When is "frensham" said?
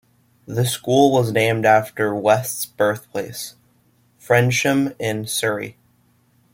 4.19-4.95